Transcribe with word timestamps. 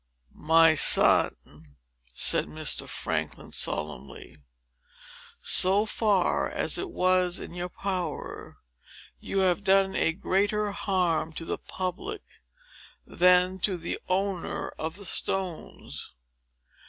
"My 0.33 0.73
son," 0.73 1.35
said 2.11 2.47
Mr. 2.47 2.87
Franklin, 2.89 3.51
solemnly, 3.51 4.35
"so 5.43 5.85
far 5.85 6.49
as 6.49 6.79
it 6.79 6.89
was 6.89 7.39
in 7.39 7.53
your 7.53 7.69
power, 7.69 8.57
you 9.19 9.41
have 9.41 9.63
done 9.63 9.95
a 9.95 10.11
greater 10.11 10.71
harm 10.71 11.33
to 11.33 11.45
the 11.45 11.59
public, 11.59 12.23
than 13.05 13.59
to 13.59 13.77
the 13.77 13.99
owner 14.09 14.69
of 14.69 14.95
the 14.95 15.05
stones." 15.05 16.11